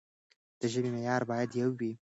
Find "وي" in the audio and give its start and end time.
1.79-1.91